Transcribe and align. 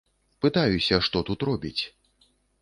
Пытаюся, 0.45 0.99
што 1.09 1.23
тут 1.29 1.47
робіць. 1.51 1.83